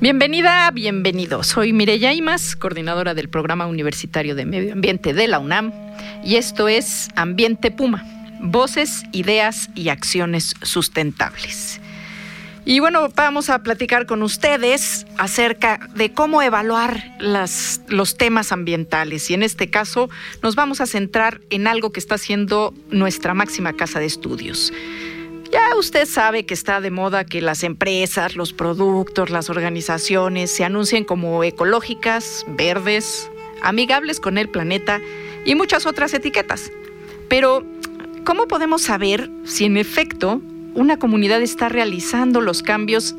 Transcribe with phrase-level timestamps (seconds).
[0.00, 1.42] Bienvenida, bienvenido.
[1.42, 5.72] Soy Mireya Imas, coordinadora del Programa Universitario de Medio Ambiente de la UNAM,
[6.22, 8.04] y esto es Ambiente Puma,
[8.40, 11.80] voces, ideas y acciones sustentables.
[12.64, 19.28] Y bueno, vamos a platicar con ustedes acerca de cómo evaluar los temas ambientales.
[19.30, 20.10] Y en este caso
[20.44, 24.72] nos vamos a centrar en algo que está haciendo nuestra máxima casa de estudios.
[25.58, 30.62] Ya usted sabe que está de moda que las empresas, los productos, las organizaciones se
[30.64, 33.28] anuncien como ecológicas, verdes,
[33.60, 35.00] amigables con el planeta
[35.44, 36.70] y muchas otras etiquetas.
[37.28, 37.64] Pero,
[38.24, 40.40] ¿cómo podemos saber si en efecto
[40.74, 43.16] una comunidad está realizando los cambios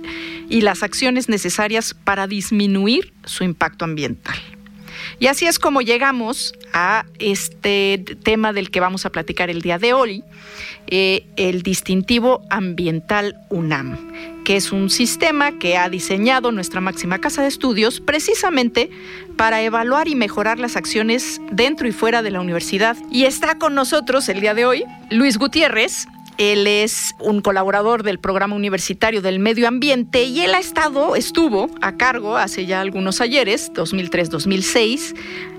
[0.47, 4.37] y las acciones necesarias para disminuir su impacto ambiental?
[5.17, 9.79] Y así es como llegamos a este tema del que vamos a platicar el día
[9.79, 10.23] de hoy,
[10.87, 13.97] eh, el distintivo ambiental UNAM,
[14.43, 18.89] que es un sistema que ha diseñado nuestra máxima casa de estudios precisamente
[19.37, 22.97] para evaluar y mejorar las acciones dentro y fuera de la universidad.
[23.11, 26.07] Y está con nosotros el día de hoy Luis Gutiérrez,
[26.39, 31.69] él es un colaborador del programa universitario del medio ambiente y él ha estado, estuvo
[31.81, 35.15] a cargo hace ya algunos ayeres, 2003-2006,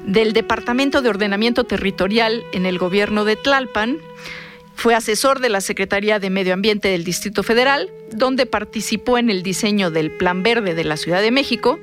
[0.06, 3.98] del Departamento de Ordenamiento Territorial en el gobierno de Tlalpan.
[4.74, 9.42] Fue asesor de la Secretaría de Medio Ambiente del Distrito Federal, donde participó en el
[9.42, 11.78] diseño del Plan Verde de la Ciudad de México.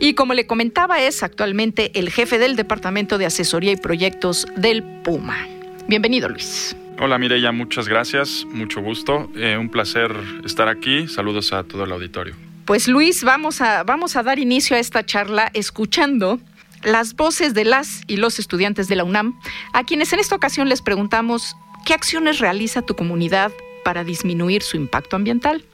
[0.00, 4.82] Y como le comentaba, es actualmente el jefe del Departamento de Asesoría y Proyectos del
[4.82, 5.46] PUMA.
[5.86, 6.74] Bienvenido, Luis.
[7.00, 10.14] Hola Mireya, muchas gracias, mucho gusto, eh, un placer
[10.44, 12.34] estar aquí, saludos a todo el auditorio.
[12.64, 16.38] Pues Luis, vamos a, vamos a dar inicio a esta charla escuchando
[16.84, 19.38] las voces de las y los estudiantes de la UNAM,
[19.72, 23.52] a quienes en esta ocasión les preguntamos qué acciones realiza tu comunidad
[23.84, 25.64] para disminuir su impacto ambiental.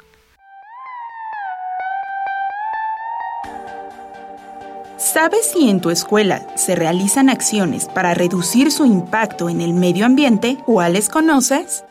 [5.12, 10.04] ¿Sabes si en tu escuela se realizan acciones para reducir su impacto en el medio
[10.04, 10.58] ambiente?
[10.66, 11.82] ¿Cuáles conoces?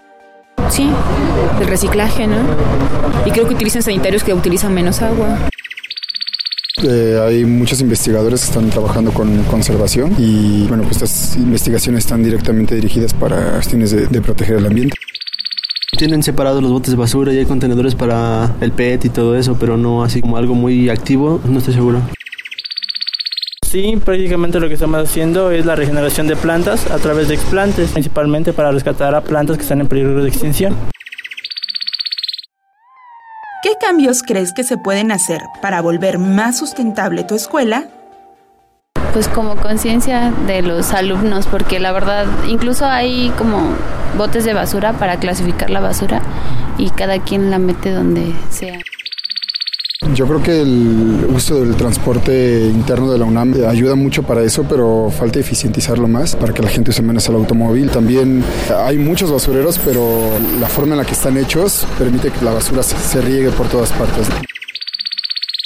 [0.69, 0.87] Sí,
[1.59, 2.35] el reciclaje, ¿no?
[3.25, 5.39] Y creo que utilizan sanitarios que utilizan menos agua.
[6.83, 12.21] Eh, hay muchos investigadores que están trabajando con conservación y bueno, pues estas investigaciones están
[12.21, 14.95] directamente dirigidas para cuestiones de, de proteger el ambiente.
[15.97, 19.57] Tienen separados los botes de basura y hay contenedores para el PET y todo eso,
[19.59, 22.03] pero no así como algo muy activo, no estoy seguro.
[23.67, 27.91] Sí, prácticamente lo que estamos haciendo es la regeneración de plantas a través de explantes,
[27.91, 30.73] principalmente para rescatar a plantas que están en peligro de extinción.
[33.61, 37.89] ¿Qué cambios crees que se pueden hacer para volver más sustentable tu escuela?
[39.11, 43.75] Pues como conciencia de los alumnos, porque la verdad incluso hay como
[44.17, 46.21] botes de basura para clasificar la basura
[46.77, 48.79] y cada quien la mete donde sea.
[50.13, 54.63] Yo creo que el uso del transporte interno de la UNAM ayuda mucho para eso,
[54.67, 57.89] pero falta eficientizarlo más para que la gente use menos el automóvil.
[57.89, 58.43] También
[58.75, 60.01] hay muchos basureros, pero
[60.59, 63.91] la forma en la que están hechos permite que la basura se riegue por todas
[63.93, 64.27] partes.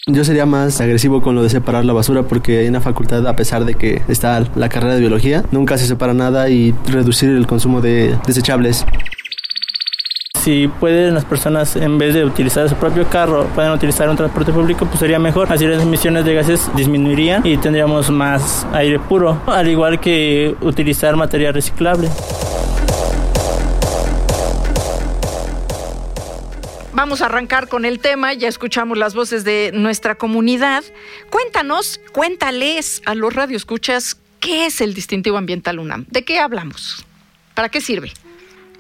[0.08, 3.36] Yo sería más agresivo con lo de separar la basura porque en la facultad, a
[3.36, 7.46] pesar de que está la carrera de biología, nunca se separa nada y reducir el
[7.48, 8.84] consumo de desechables
[10.42, 14.52] si pueden las personas en vez de utilizar su propio carro pueden utilizar un transporte
[14.52, 19.40] público pues sería mejor así las emisiones de gases disminuirían y tendríamos más aire puro
[19.46, 22.10] al igual que utilizar material reciclable
[26.94, 30.84] Vamos a arrancar con el tema, ya escuchamos las voces de nuestra comunidad.
[31.32, 37.04] Cuéntanos, cuéntales a los radioescuchas qué es el distintivo ambiental UNAM, de qué hablamos,
[37.56, 38.12] para qué sirve.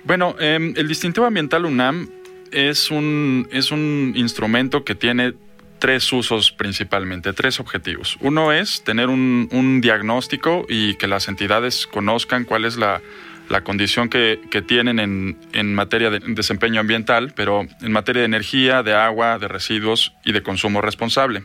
[0.03, 2.09] Bueno, eh, el distintivo ambiental UNAM
[2.51, 5.33] es un, es un instrumento que tiene
[5.80, 8.18] tres usos principalmente, tres objetivos.
[8.21, 13.01] Uno es tener un, un diagnóstico y que las entidades conozcan cuál es la,
[13.50, 18.27] la condición que, que tienen en, en, materia de desempeño ambiental, pero en materia de
[18.27, 21.44] energía, de agua, de residuos y de consumo responsable.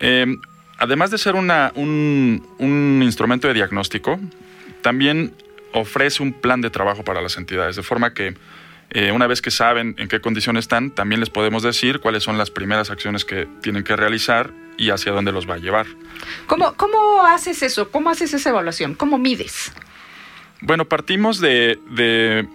[0.00, 0.26] Eh,
[0.78, 4.18] además de ser una, un, un instrumento de diagnóstico,
[4.82, 5.32] también
[5.72, 8.34] ofrece un plan de trabajo para las entidades, de forma que
[8.90, 12.36] eh, una vez que saben en qué condiciones están, también les podemos decir cuáles son
[12.36, 15.86] las primeras acciones que tienen que realizar y hacia dónde los va a llevar.
[16.46, 17.90] ¿Cómo, cómo haces eso?
[17.90, 18.94] ¿Cómo haces esa evaluación?
[18.94, 19.72] ¿Cómo mides?
[20.60, 22.46] Bueno, partimos de, de,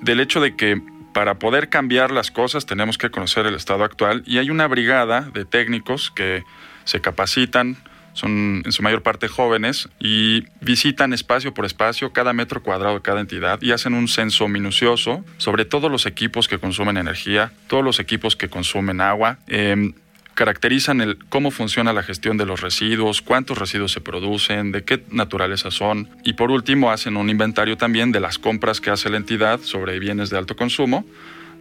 [0.00, 0.80] del hecho de que
[1.12, 5.22] para poder cambiar las cosas tenemos que conocer el estado actual y hay una brigada
[5.32, 6.44] de técnicos que
[6.84, 7.76] se capacitan,
[8.12, 13.02] son en su mayor parte jóvenes y visitan espacio por espacio cada metro cuadrado de
[13.02, 17.84] cada entidad y hacen un censo minucioso sobre todos los equipos que consumen energía, todos
[17.84, 19.38] los equipos que consumen agua.
[19.46, 19.94] Em,
[20.34, 25.04] caracterizan el cómo funciona la gestión de los residuos, cuántos residuos se producen, de qué
[25.10, 29.18] naturaleza son y por último hacen un inventario también de las compras que hace la
[29.18, 31.04] entidad sobre bienes de alto consumo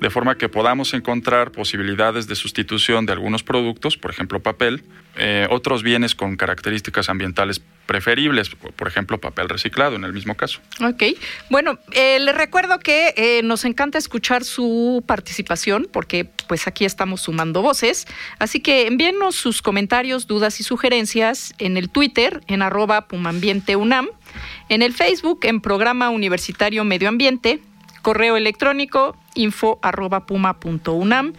[0.02, 4.84] de forma que podamos encontrar posibilidades de sustitución de algunos productos, por ejemplo papel,
[5.16, 10.60] eh, otros bienes con características ambientales preferibles, por ejemplo papel reciclado en el mismo caso.
[10.84, 11.04] Ok,
[11.52, 17.22] bueno, eh, les recuerdo que eh, nos encanta escuchar su participación porque pues aquí estamos
[17.22, 18.08] sumando voces,
[18.40, 24.08] así que envíenos sus comentarios, dudas y sugerencias en el Twitter en arroba pumambienteunam,
[24.68, 27.60] en el Facebook en Programa Universitario Medio Ambiente,
[28.02, 31.34] correo electrónico info.puma.unam.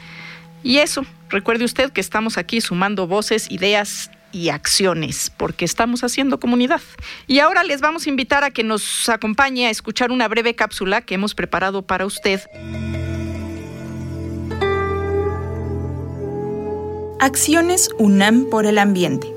[0.63, 6.41] Y eso, recuerde usted que estamos aquí sumando voces, ideas y acciones, porque estamos haciendo
[6.41, 6.81] comunidad.
[7.27, 11.03] Y ahora les vamos a invitar a que nos acompañe a escuchar una breve cápsula
[11.03, 12.41] que hemos preparado para usted.
[17.21, 19.33] Acciones UNAM por el ambiente.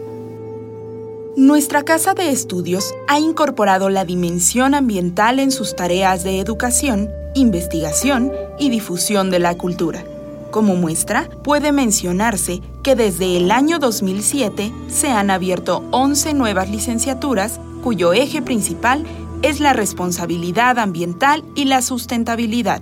[1.38, 8.32] Nuestra casa de estudios ha incorporado la dimensión ambiental en sus tareas de educación investigación
[8.58, 10.04] y difusión de la cultura.
[10.52, 17.60] Como muestra, puede mencionarse que desde el año 2007 se han abierto 11 nuevas licenciaturas
[17.84, 19.06] cuyo eje principal
[19.44, 22.82] es la responsabilidad ambiental y la sustentabilidad.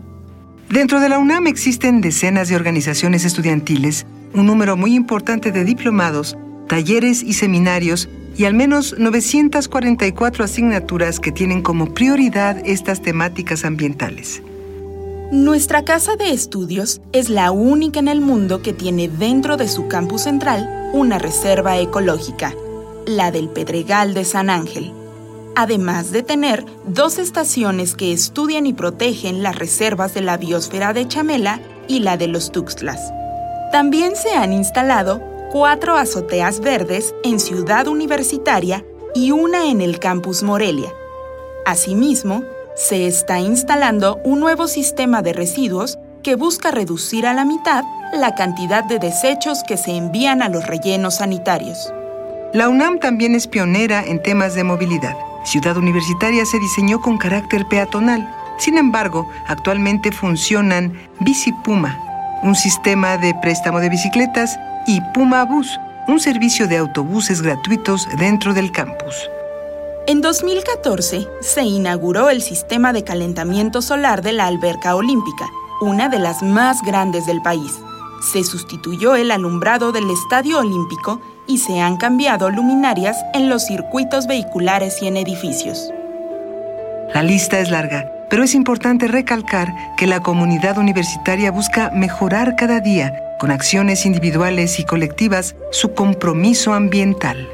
[0.70, 6.38] Dentro de la UNAM existen decenas de organizaciones estudiantiles, un número muy importante de diplomados,
[6.68, 14.42] talleres y seminarios y al menos 944 asignaturas que tienen como prioridad estas temáticas ambientales.
[15.32, 19.88] Nuestra casa de estudios es la única en el mundo que tiene dentro de su
[19.88, 22.54] campus central una reserva ecológica,
[23.08, 24.92] la del Pedregal de San Ángel,
[25.56, 31.08] además de tener dos estaciones que estudian y protegen las reservas de la biosfera de
[31.08, 33.12] Chamela y la de los Tuxtlas.
[33.72, 38.84] También se han instalado cuatro azoteas verdes en Ciudad Universitaria
[39.14, 40.92] y una en el campus Morelia.
[41.64, 42.42] Asimismo,
[42.76, 47.84] se está instalando un nuevo sistema de residuos que busca reducir a la mitad
[48.14, 51.94] la cantidad de desechos que se envían a los rellenos sanitarios.
[52.52, 55.16] La UNAM también es pionera en temas de movilidad.
[55.46, 58.28] Ciudad Universitaria se diseñó con carácter peatonal.
[58.58, 62.00] Sin embargo, actualmente funcionan Bici Puma,
[62.42, 64.58] un sistema de préstamo de bicicletas,
[64.88, 69.30] y Puma Bus, un servicio de autobuses gratuitos dentro del campus.
[70.06, 75.46] En 2014 se inauguró el sistema de calentamiento solar de la alberca olímpica,
[75.82, 77.72] una de las más grandes del país.
[78.34, 84.28] Se sustituyó el alumbrado del estadio olímpico y se han cambiado luminarias en los circuitos
[84.28, 85.90] vehiculares y en edificios.
[87.14, 92.80] La lista es larga, pero es importante recalcar que la comunidad universitaria busca mejorar cada
[92.80, 97.48] día con acciones individuales y colectivas su compromiso ambiental.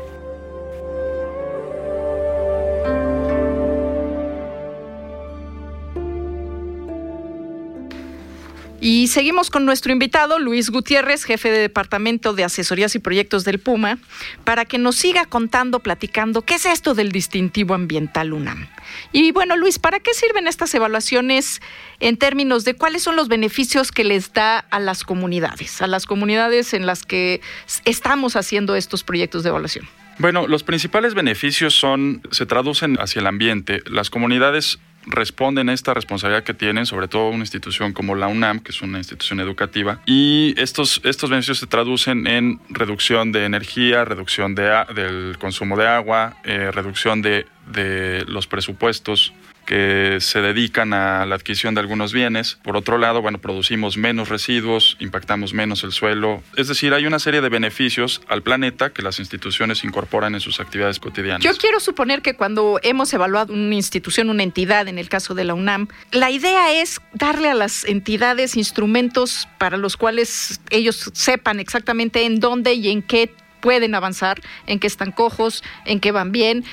[8.82, 13.60] Y seguimos con nuestro invitado, Luis Gutiérrez, jefe de Departamento de Asesorías y Proyectos del
[13.60, 13.98] Puma,
[14.46, 18.68] para que nos siga contando, platicando qué es esto del distintivo ambiental UNAM.
[19.12, 21.62] Y bueno, Luis, ¿para qué sirven estas evaluaciones
[22.00, 26.06] en términos de cuáles son los beneficios que les da a las comunidades, a las
[26.06, 27.42] comunidades en las que
[27.84, 29.88] estamos haciendo estos proyectos de evaluación?
[30.20, 33.82] Bueno, los principales beneficios son, se traducen hacia el ambiente.
[33.86, 38.60] Las comunidades responden a esta responsabilidad que tienen, sobre todo una institución como la UNAM,
[38.60, 44.06] que es una institución educativa, y estos, estos beneficios se traducen en reducción de energía,
[44.06, 49.34] reducción de, del consumo de agua, eh, reducción de, de los presupuestos
[49.70, 52.58] que se dedican a la adquisición de algunos bienes.
[52.64, 56.42] Por otro lado, bueno, producimos menos residuos, impactamos menos el suelo.
[56.58, 60.60] Es decir, hay una serie de beneficios al planeta que las instituciones incorporan en sus
[60.60, 61.44] actividades cotidianas.
[61.44, 65.44] Yo quiero suponer que cuando hemos evaluado una institución, una entidad, en el caso de
[65.44, 71.60] la UNAM, la idea es darle a las entidades instrumentos para los cuales ellos sepan
[71.60, 76.32] exactamente en dónde y en qué pueden avanzar, en qué están cojos, en qué van
[76.32, 76.66] bien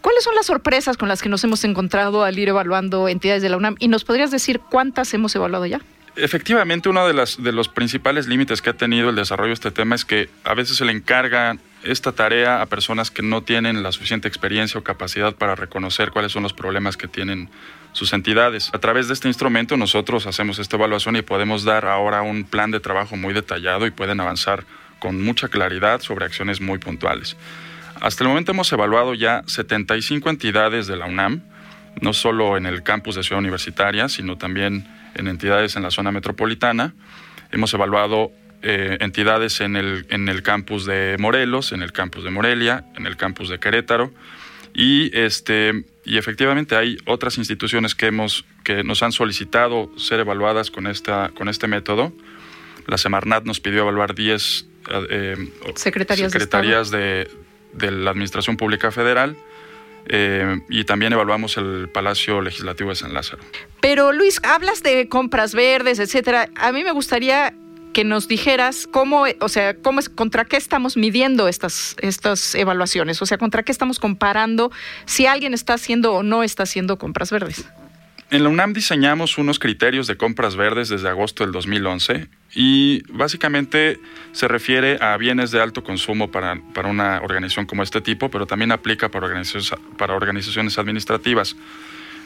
[0.00, 3.48] ¿Cuáles son las sorpresas con las que nos hemos encontrado al ir evaluando entidades de
[3.48, 3.76] la UNAM?
[3.78, 5.80] ¿Y nos podrías decir cuántas hemos evaluado ya?
[6.16, 9.94] Efectivamente, uno de, de los principales límites que ha tenido el desarrollo de este tema
[9.94, 13.92] es que a veces se le encarga esta tarea a personas que no tienen la
[13.92, 17.48] suficiente experiencia o capacidad para reconocer cuáles son los problemas que tienen
[17.92, 18.70] sus entidades.
[18.74, 22.70] A través de este instrumento nosotros hacemos esta evaluación y podemos dar ahora un plan
[22.70, 24.64] de trabajo muy detallado y pueden avanzar
[24.98, 27.36] con mucha claridad sobre acciones muy puntuales.
[28.00, 31.42] Hasta el momento hemos evaluado ya 75 entidades de la UNAM,
[32.00, 36.12] no solo en el campus de Ciudad Universitaria, sino también en entidades en la zona
[36.12, 36.94] metropolitana.
[37.50, 38.30] Hemos evaluado
[38.62, 43.06] eh, entidades en el, en el campus de Morelos, en el campus de Morelia, en
[43.06, 44.12] el campus de Querétaro.
[44.74, 50.70] Y, este, y efectivamente hay otras instituciones que, hemos, que nos han solicitado ser evaluadas
[50.70, 52.12] con, esta, con este método.
[52.86, 54.66] La Semarnat nos pidió evaluar 10
[55.10, 55.36] eh,
[55.74, 57.30] secretarías, secretarías de, de,
[57.78, 59.36] la Administración Pública Federal.
[60.10, 63.42] Eh, y también evaluamos el Palacio Legislativo de San Lázaro.
[63.80, 66.48] Pero Luis, hablas de compras verdes, etcétera.
[66.56, 67.52] A mí me gustaría
[67.92, 73.20] que nos dijeras cómo, o sea, cómo es, contra qué estamos midiendo estas, estas evaluaciones,
[73.20, 74.70] o sea, contra qué estamos comparando
[75.04, 77.66] si alguien está haciendo o no está haciendo compras verdes.
[78.30, 83.98] En la UNAM diseñamos unos criterios de compras verdes desde agosto del 2011 y básicamente
[84.32, 88.44] se refiere a bienes de alto consumo para, para una organización como este tipo, pero
[88.44, 89.26] también aplica para
[90.14, 91.56] organizaciones, administrativas.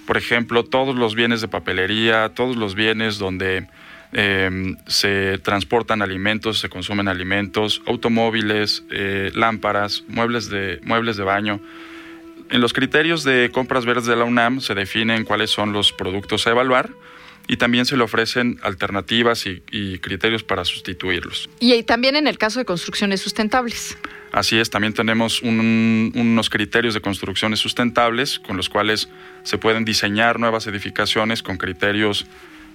[0.04, 3.68] Por ejemplo, todos los bienes de papelería, todos los bienes donde
[4.12, 11.60] eh, se transportan alimentos, se consumen alimentos, automóviles, eh, lámparas, muebles de, muebles de baño.
[12.52, 16.46] En los criterios de compras verdes de la UNAM se definen cuáles son los productos
[16.46, 16.90] a evaluar
[17.48, 21.48] y también se le ofrecen alternativas y, y criterios para sustituirlos.
[21.60, 23.96] Y también en el caso de construcciones sustentables.
[24.32, 29.08] Así es, también tenemos un, unos criterios de construcciones sustentables con los cuales
[29.44, 32.26] se pueden diseñar nuevas edificaciones con criterios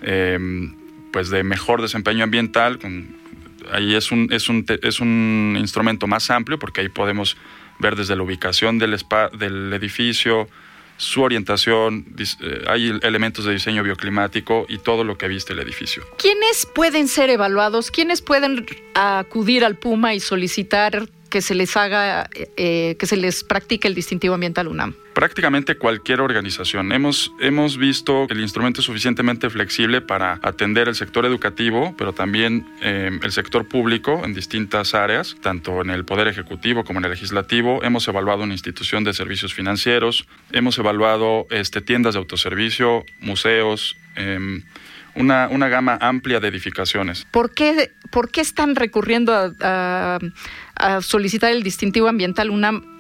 [0.02, 0.40] eh,
[1.14, 2.80] pues de mejor desempeño ambiental.
[2.80, 3.16] Con,
[3.72, 7.38] ahí es un, es, un, es un instrumento más amplio porque ahí podemos
[7.80, 10.48] ver desde la ubicación del, spa, del edificio,
[10.98, 16.04] su orientación, eh, hay elementos de diseño bioclimático y todo lo que viste el edificio.
[16.18, 17.92] ¿Quiénes pueden ser evaluados?
[17.92, 18.66] ¿Quiénes pueden
[18.96, 23.96] acudir al Puma y solicitar que se les haga, eh, que se les practique el
[23.96, 24.96] distintivo ambiental UNAM?
[25.14, 26.92] Prácticamente cualquier organización.
[26.92, 32.14] Hemos, hemos visto que el instrumento es suficientemente flexible para atender el sector educativo, pero
[32.14, 37.06] también eh, el sector público en distintas áreas, tanto en el Poder Ejecutivo como en
[37.06, 37.84] el Legislativo.
[37.84, 43.98] Hemos evaluado una institución de servicios financieros, hemos evaluado este, tiendas de autoservicio, museos.
[44.16, 44.62] Eh,
[45.18, 47.26] una, una, gama amplia de edificaciones.
[47.32, 50.20] ¿Por qué, por qué están recurriendo a, a,
[50.76, 52.98] a solicitar el distintivo ambiental UNAM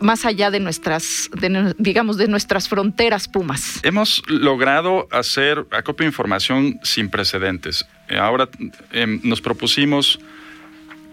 [0.00, 3.80] más allá de nuestras, de, digamos, de nuestras fronteras Pumas.
[3.82, 7.86] Hemos logrado hacer acopio de información sin precedentes.
[8.18, 8.48] Ahora
[8.92, 10.20] eh, nos propusimos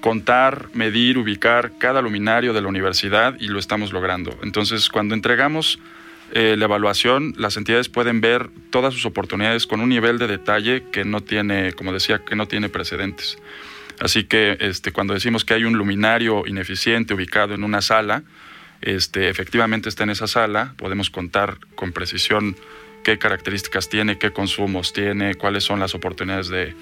[0.02, 4.38] contar, medir, ubicar cada luminario de la universidad y lo estamos logrando.
[4.44, 5.80] Entonces, cuando entregamos
[6.32, 10.84] eh, la evaluación, las entidades pueden ver todas sus oportunidades con un nivel de detalle
[10.92, 13.38] que no tiene, como decía, que no tiene precedentes.
[14.00, 18.24] Así que este, cuando decimos que hay un luminario ineficiente ubicado en una sala,
[18.82, 22.56] este, efectivamente está en esa sala, podemos contar con precisión
[23.04, 26.76] qué características tiene, qué consumos tiene, cuáles son las oportunidades de,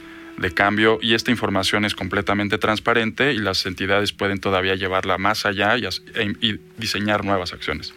[0.56, 5.78] cambio y esta información es completamente transparente y las entidades pueden todavía llevarla más allá
[5.78, 7.94] y, diseñar nuevas acciones.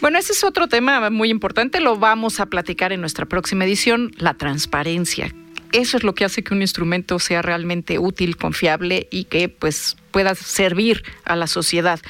[0.00, 4.12] Bueno, ese es otro tema muy importante, lo vamos a platicar en nuestra próxima edición,
[4.16, 5.34] la transparencia.
[5.72, 9.96] Eso es lo que hace que un instrumento sea realmente útil, confiable y que pues
[10.12, 12.00] pueda servir a la sociedad.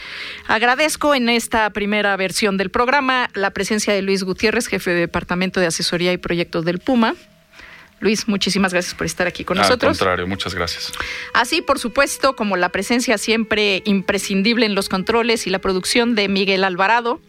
[0.46, 5.58] Agradezco en esta primera versión del programa la presencia de Luis Gutiérrez, jefe de Departamento
[5.58, 7.14] de Asesoría y Proyectos del Puma.
[8.00, 9.90] Luis, muchísimas gracias por estar aquí con Al nosotros.
[9.90, 10.92] Al contrario, muchas gracias.
[11.34, 16.28] Así, por supuesto, como la presencia siempre imprescindible en los controles y la producción de
[16.28, 17.20] Miguel Alvarado,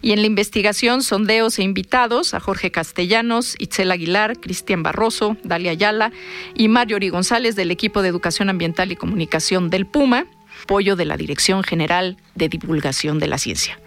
[0.00, 5.72] y en la investigación, sondeos e invitados a Jorge Castellanos, Itzel Aguilar, Cristian Barroso, Dalia
[5.72, 6.12] Ayala
[6.54, 10.26] y Mario Ori González del equipo de Educación Ambiental y Comunicación del Puma,
[10.62, 13.78] apoyo de la Dirección General de Divulgación de la Ciencia.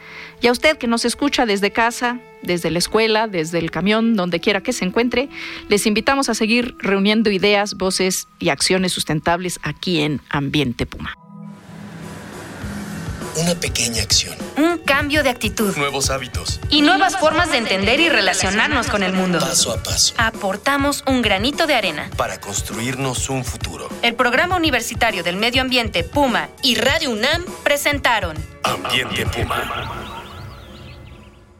[0.42, 4.39] Y a usted que nos escucha desde casa, desde la escuela, desde el camión, donde
[4.39, 5.30] quiera que se encuentre,
[5.70, 11.15] les invitamos a seguir reuniendo ideas, voces y acciones sustentables aquí en Ambiente Puma.
[13.38, 14.34] Una pequeña acción.
[14.56, 15.75] Un cambio de actitud.
[15.75, 16.62] Nuevos hábitos.
[16.70, 19.39] Y nuevas formas de entender y relacionarnos con el mundo.
[19.39, 20.13] Paso a paso.
[20.18, 22.10] Aportamos un granito de arena.
[22.15, 23.89] Para construirnos un futuro.
[24.04, 30.14] El Programa Universitario del Medio Ambiente Puma y Radio UNAM presentaron Ambiente Puma.